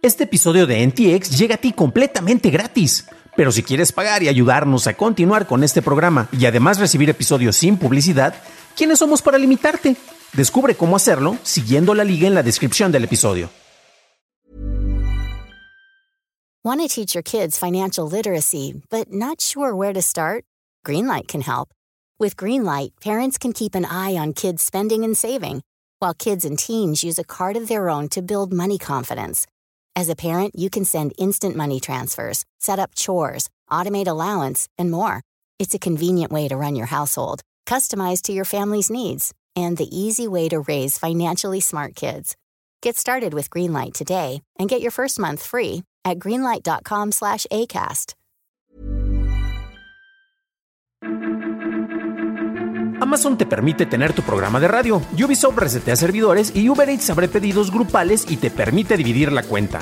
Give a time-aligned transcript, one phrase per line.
[0.00, 3.06] Este episodio de NTX llega a ti completamente gratis.
[3.36, 7.56] Pero si quieres pagar y ayudarnos a continuar con este programa y además recibir episodios
[7.56, 8.34] sin publicidad,
[8.76, 9.96] ¿quiénes somos para limitarte?
[10.34, 13.50] Descubre cómo hacerlo siguiendo la liga en la descripción del episodio.
[16.64, 20.44] Want to teach your kids financial literacy, but not sure where to start?
[20.86, 21.70] Greenlight can help.
[22.20, 25.62] With Greenlight, parents can keep an eye on kids' spending and saving,
[25.98, 29.46] while kids and teens use a card of their own to build money confidence.
[29.98, 34.92] As a parent, you can send instant money transfers, set up chores, automate allowance, and
[34.92, 35.22] more.
[35.58, 39.88] It's a convenient way to run your household, customized to your family's needs, and the
[39.90, 42.36] easy way to raise financially smart kids.
[42.80, 48.14] Get started with Greenlight today and get your first month free at greenlight.com/acast.
[53.08, 57.26] Amazon te permite tener tu programa de radio, Ubisoft resetea servidores y Uber Eats abre
[57.26, 59.80] pedidos grupales y te permite dividir la cuenta.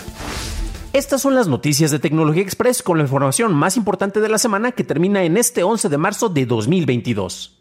[0.92, 4.70] Estas son las noticias de Tecnología Express con la información más importante de la semana
[4.70, 7.58] que termina en este 11 de marzo de 2022.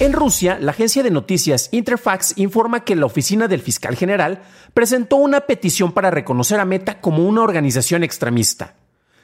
[0.00, 4.42] En Rusia, la agencia de noticias Interfax informa que la oficina del fiscal general
[4.74, 8.74] presentó una petición para reconocer a Meta como una organización extremista.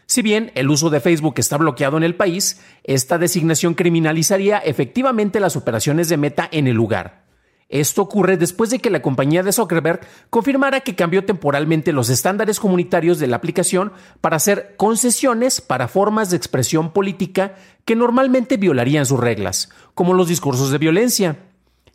[0.06, 5.40] Si bien el uso de Facebook está bloqueado en el país, esta designación criminalizaría efectivamente
[5.40, 7.24] las operaciones de Meta en el lugar.
[7.68, 12.60] Esto ocurre después de que la compañía de Zuckerberg confirmara que cambió temporalmente los estándares
[12.60, 19.06] comunitarios de la aplicación para hacer concesiones para formas de expresión política que normalmente violarían
[19.06, 21.36] sus reglas, como los discursos de violencia.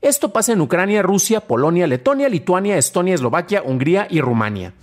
[0.01, 4.73] Esto pasa en Ucrania, Rusia, Polonia, Letonia, Lituania, Estonia, Eslovaquia, Hungría y Rumania.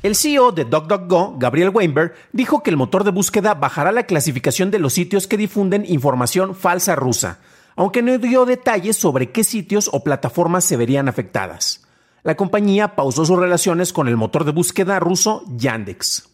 [0.00, 4.70] El CEO de DuckDuckGo, Gabriel Weinberg, dijo que el motor de búsqueda bajará la clasificación
[4.70, 7.40] de los sitios que difunden información falsa rusa,
[7.74, 11.84] aunque no dio detalles sobre qué sitios o plataformas se verían afectadas.
[12.22, 16.28] La compañía pausó sus relaciones con el motor de búsqueda ruso Yandex.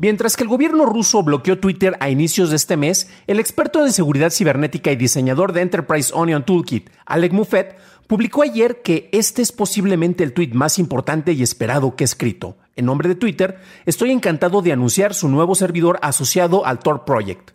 [0.00, 3.92] Mientras que el gobierno ruso bloqueó Twitter a inicios de este mes, el experto en
[3.92, 9.50] seguridad cibernética y diseñador de Enterprise Onion Toolkit, Alec Muffet, publicó ayer que este es
[9.50, 12.56] posiblemente el tweet más importante y esperado que he escrito.
[12.76, 17.50] En nombre de Twitter, estoy encantado de anunciar su nuevo servidor asociado al Tor Project.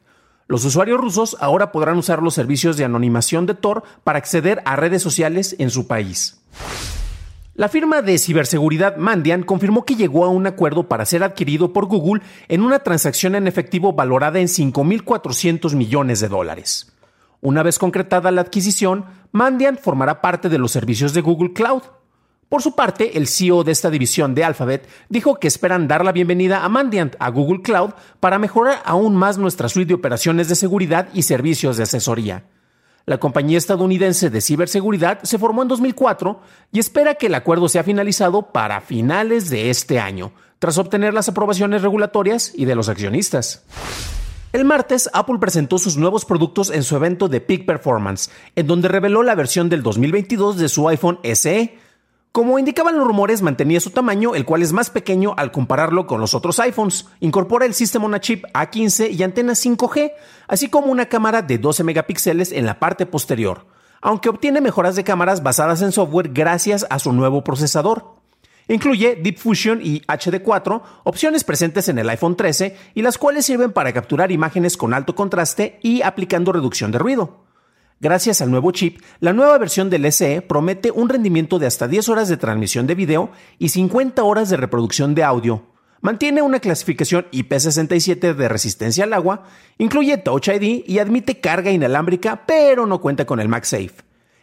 [0.48, 4.76] Los usuarios rusos ahora podrán usar los servicios de anonimación de Tor para acceder a
[4.76, 6.44] redes sociales en su país.
[7.56, 11.86] La firma de ciberseguridad Mandiant confirmó que llegó a un acuerdo para ser adquirido por
[11.86, 16.92] Google en una transacción en efectivo valorada en 5.400 millones de dólares.
[17.42, 21.84] Una vez concretada la adquisición, Mandiant formará parte de los servicios de Google Cloud.
[22.50, 26.12] Por su parte, el CEO de esta división de Alphabet dijo que esperan dar la
[26.12, 30.56] bienvenida a Mandiant a Google Cloud para mejorar aún más nuestra suite de operaciones de
[30.56, 32.46] seguridad y servicios de asesoría.
[33.06, 36.40] La compañía estadounidense de ciberseguridad se formó en 2004
[36.72, 41.28] y espera que el acuerdo sea finalizado para finales de este año, tras obtener las
[41.28, 43.66] aprobaciones regulatorias y de los accionistas.
[44.54, 48.88] El martes, Apple presentó sus nuevos productos en su evento de Peak Performance, en donde
[48.88, 51.78] reveló la versión del 2022 de su iPhone SE.
[52.34, 56.20] Como indicaban los rumores, mantenía su tamaño, el cual es más pequeño al compararlo con
[56.20, 57.06] los otros iPhones.
[57.20, 60.14] Incorpora el System on a Chip A15 y antena 5G,
[60.48, 63.68] así como una cámara de 12 megapíxeles en la parte posterior,
[64.02, 68.16] aunque obtiene mejoras de cámaras basadas en software gracias a su nuevo procesador.
[68.68, 73.74] Incluye Deep Fusion y HD4, opciones presentes en el iPhone 13 y las cuales sirven
[73.74, 77.43] para capturar imágenes con alto contraste y aplicando reducción de ruido.
[78.04, 82.10] Gracias al nuevo chip, la nueva versión del SE promete un rendimiento de hasta 10
[82.10, 85.64] horas de transmisión de video y 50 horas de reproducción de audio.
[86.02, 89.44] Mantiene una clasificación IP67 de resistencia al agua,
[89.78, 93.96] incluye Touch ID y admite carga inalámbrica, pero no cuenta con el MagSafe.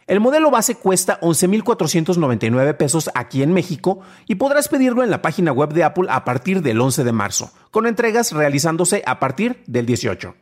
[0.07, 5.51] El modelo base cuesta 11.499 pesos aquí en México y podrás pedirlo en la página
[5.51, 9.85] web de Apple a partir del 11 de marzo, con entregas realizándose a partir del
[9.85, 10.33] 18.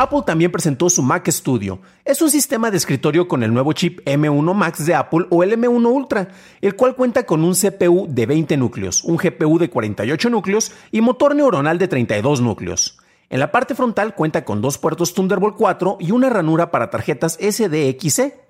[0.00, 1.78] Apple también presentó su Mac Studio.
[2.06, 5.52] Es un sistema de escritorio con el nuevo chip M1 Max de Apple o el
[5.52, 6.28] M1 Ultra,
[6.62, 11.02] el cual cuenta con un CPU de 20 núcleos, un GPU de 48 núcleos y
[11.02, 12.98] motor neuronal de 32 núcleos.
[13.28, 17.34] En la parte frontal cuenta con dos puertos Thunderbolt 4 y una ranura para tarjetas
[17.34, 18.49] SDXC.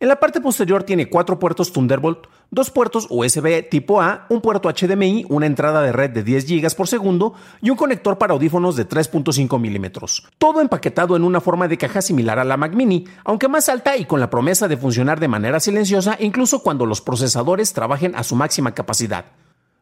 [0.00, 4.70] En la parte posterior tiene cuatro puertos Thunderbolt, dos puertos USB tipo A, un puerto
[4.72, 8.76] HDMI, una entrada de red de 10 GB por segundo y un conector para audífonos
[8.76, 10.26] de 3.5 milímetros.
[10.38, 13.98] Todo empaquetado en una forma de caja similar a la Mac Mini, aunque más alta
[13.98, 18.22] y con la promesa de funcionar de manera silenciosa incluso cuando los procesadores trabajen a
[18.22, 19.26] su máxima capacidad.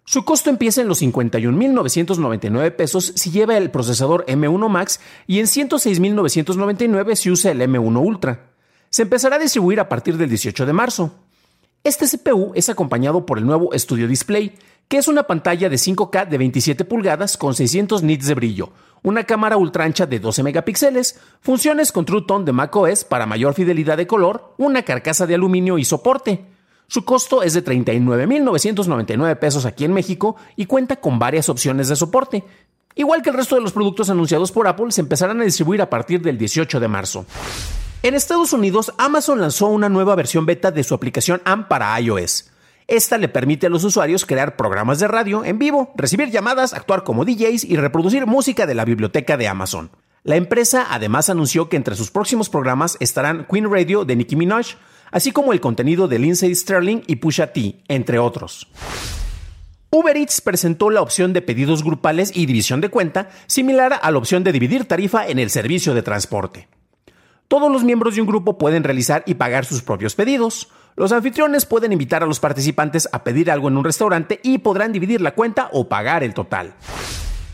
[0.05, 4.99] Su costo empieza en los 51.999 pesos si lleva el procesador M1 Max
[5.29, 8.48] y en 106.999 si usa el M1 Ultra
[8.91, 11.13] se empezará a distribuir a partir del 18 de marzo.
[11.85, 14.55] Este CPU es acompañado por el nuevo Studio Display,
[14.89, 18.71] que es una pantalla de 5K de 27 pulgadas con 600 nits de brillo,
[19.03, 23.55] una cámara ultra ancha de 12 megapíxeles, funciones con True Tone de macOS para mayor
[23.55, 26.45] fidelidad de color, una carcasa de aluminio y soporte.
[26.89, 31.97] Su costo es de 39.999 pesos aquí en México y cuenta con varias opciones de
[31.97, 32.45] soporte.
[32.95, 35.91] Igual que el resto de los productos anunciados por Apple, se empezarán a distribuir a
[35.91, 37.27] partir del 18 de marzo.
[38.01, 42.49] En Estados Unidos, Amazon lanzó una nueva versión beta de su aplicación AM para iOS.
[42.87, 47.03] Esta le permite a los usuarios crear programas de radio en vivo, recibir llamadas, actuar
[47.03, 49.91] como DJs y reproducir música de la biblioteca de Amazon.
[50.23, 54.77] La empresa además anunció que entre sus próximos programas estarán Queen Radio de Nicki Minaj,
[55.11, 58.69] así como el contenido de Lindsay Sterling y Pusha T, entre otros.
[59.91, 64.19] Uber Eats presentó la opción de pedidos grupales y división de cuenta, similar a la
[64.19, 66.69] opción de dividir tarifa en el servicio de transporte.
[67.49, 70.69] Todos los miembros de un grupo pueden realizar y pagar sus propios pedidos.
[70.97, 74.93] Los anfitriones pueden invitar a los participantes a pedir algo en un restaurante y podrán
[74.93, 76.75] dividir la cuenta o pagar el total.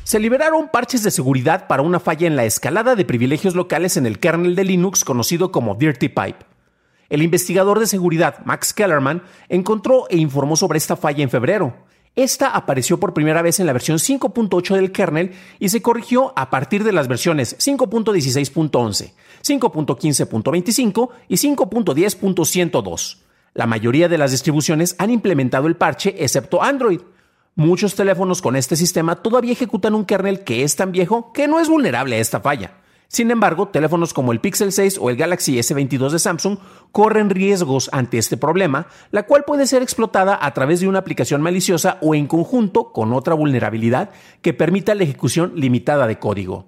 [0.03, 4.07] Se liberaron parches de seguridad para una falla en la escalada de privilegios locales en
[4.07, 6.45] el kernel de Linux conocido como Dirty Pipe.
[7.09, 11.84] El investigador de seguridad Max Kellerman encontró e informó sobre esta falla en febrero.
[12.17, 16.49] Esta apareció por primera vez en la versión 5.8 del kernel y se corrigió a
[16.49, 19.13] partir de las versiones 5.16.11,
[19.43, 23.17] 5.15.25 y 5.10.102.
[23.55, 27.01] La mayoría de las distribuciones han implementado el parche excepto Android.
[27.57, 31.59] Muchos teléfonos con este sistema todavía ejecutan un kernel que es tan viejo que no
[31.59, 32.84] es vulnerable a esta falla.
[33.15, 36.59] Sin embargo, teléfonos como el Pixel 6 o el Galaxy S22 de Samsung
[36.91, 41.41] corren riesgos ante este problema, la cual puede ser explotada a través de una aplicación
[41.41, 44.11] maliciosa o en conjunto con otra vulnerabilidad
[44.43, 46.67] que permita la ejecución limitada de código.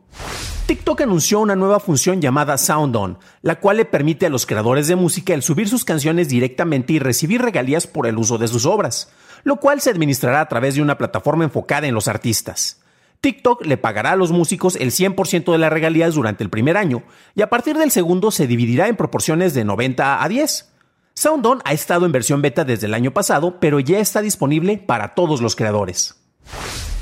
[0.67, 4.87] TikTok anunció una nueva función llamada Sound On, la cual le permite a los creadores
[4.87, 8.67] de música el subir sus canciones directamente y recibir regalías por el uso de sus
[8.67, 9.11] obras,
[9.43, 12.86] lo cual se administrará a través de una plataforma enfocada en los artistas.
[13.21, 17.03] TikTok le pagará a los músicos el 100% de las regalías durante el primer año
[17.35, 20.73] y a partir del segundo se dividirá en proporciones de 90 a 10.
[21.15, 25.15] SoundOn ha estado en versión beta desde el año pasado, pero ya está disponible para
[25.15, 26.17] todos los creadores.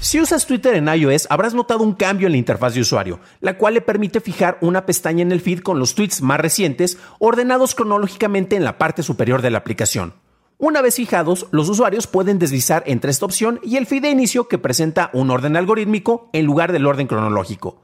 [0.04, 3.56] Si usas Twitter en iOS, habrás notado un cambio en la interfaz de usuario, la
[3.56, 7.74] cual le permite fijar una pestaña en el feed con los tweets más recientes ordenados
[7.74, 10.14] cronológicamente en la parte superior de la aplicación.
[10.58, 14.48] Una vez fijados, los usuarios pueden deslizar entre esta opción y el feed de inicio
[14.48, 17.82] que presenta un orden algorítmico en lugar del orden cronológico.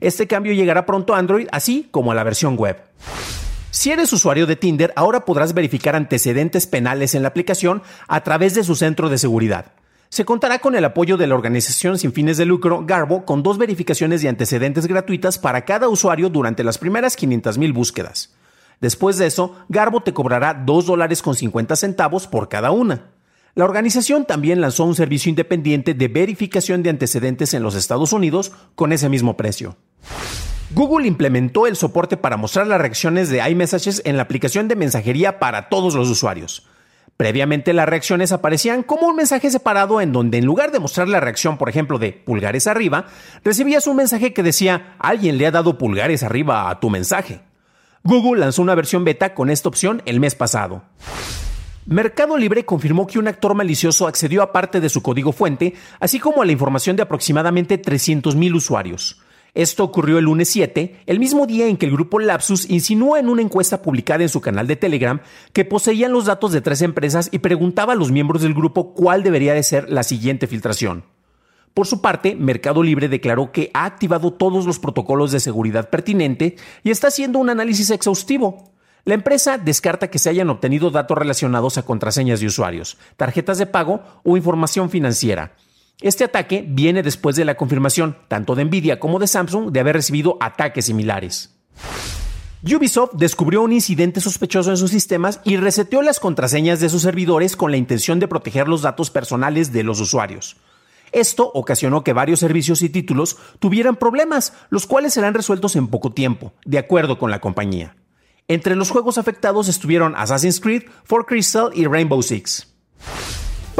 [0.00, 2.82] Este cambio llegará pronto a Android, así como a la versión web.
[3.70, 8.54] Si eres usuario de Tinder, ahora podrás verificar antecedentes penales en la aplicación a través
[8.54, 9.72] de su centro de seguridad
[10.10, 13.58] se contará con el apoyo de la organización sin fines de lucro Garbo con dos
[13.58, 18.34] verificaciones de antecedentes gratuitas para cada usuario durante las primeras 500.000 búsquedas.
[18.80, 23.10] Después de eso, Garbo te cobrará 2 dólares con 50 centavos por cada una.
[23.54, 28.52] La organización también lanzó un servicio independiente de verificación de antecedentes en los Estados Unidos
[28.74, 29.76] con ese mismo precio.
[30.72, 35.40] Google implementó el soporte para mostrar las reacciones de iMessages en la aplicación de mensajería
[35.40, 36.68] para todos los usuarios.
[37.16, 41.20] Previamente las reacciones aparecían como un mensaje separado en donde en lugar de mostrar la
[41.20, 43.06] reacción, por ejemplo, de pulgares arriba,
[43.44, 47.42] recibías un mensaje que decía alguien le ha dado pulgares arriba a tu mensaje.
[48.02, 50.82] Google lanzó una versión beta con esta opción el mes pasado.
[51.86, 56.18] Mercado Libre confirmó que un actor malicioso accedió a parte de su código fuente, así
[56.18, 59.20] como a la información de aproximadamente 300.000 usuarios.
[59.54, 63.28] Esto ocurrió el lunes 7, el mismo día en que el grupo Lapsus insinuó en
[63.28, 65.20] una encuesta publicada en su canal de Telegram
[65.52, 69.22] que poseían los datos de tres empresas y preguntaba a los miembros del grupo cuál
[69.22, 71.04] debería de ser la siguiente filtración.
[71.80, 76.56] Por su parte, Mercado Libre declaró que ha activado todos los protocolos de seguridad pertinente
[76.84, 78.74] y está haciendo un análisis exhaustivo.
[79.06, 83.64] La empresa descarta que se hayan obtenido datos relacionados a contraseñas de usuarios, tarjetas de
[83.64, 85.54] pago o información financiera.
[86.02, 89.96] Este ataque viene después de la confirmación, tanto de Nvidia como de Samsung, de haber
[89.96, 91.56] recibido ataques similares.
[92.62, 97.56] Ubisoft descubrió un incidente sospechoso en sus sistemas y reseteó las contraseñas de sus servidores
[97.56, 100.58] con la intención de proteger los datos personales de los usuarios.
[101.12, 106.12] Esto ocasionó que varios servicios y títulos tuvieran problemas, los cuales serán resueltos en poco
[106.12, 107.96] tiempo, de acuerdo con la compañía.
[108.48, 112.66] Entre los juegos afectados estuvieron Assassin's Creed, For Crystal y Rainbow Six.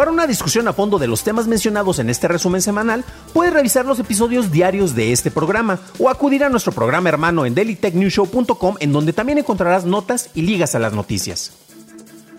[0.00, 3.84] Para una discusión a fondo de los temas mencionados en este resumen semanal, puedes revisar
[3.84, 8.92] los episodios diarios de este programa o acudir a nuestro programa hermano en dailytechnewshow.com en
[8.92, 11.52] donde también encontrarás notas y ligas a las noticias.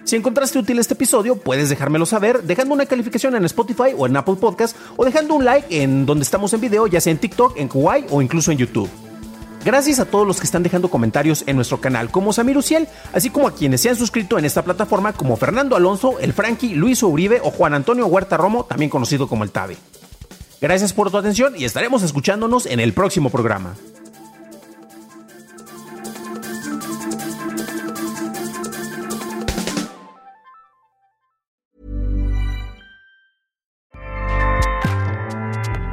[0.03, 4.17] Si encontraste útil este episodio, puedes dejármelo saber dejando una calificación en Spotify o en
[4.17, 7.57] Apple Podcast o dejando un like en donde estamos en video, ya sea en TikTok,
[7.57, 8.89] en Kuwait o incluso en YouTube.
[9.63, 13.29] Gracias a todos los que están dejando comentarios en nuestro canal, como Samir Uciel, así
[13.29, 17.03] como a quienes se han suscrito en esta plataforma, como Fernando Alonso, el Frankie, Luis
[17.03, 19.77] Uribe o Juan Antonio Huerta Romo, también conocido como el Tabe.
[20.59, 23.75] Gracias por tu atención y estaremos escuchándonos en el próximo programa.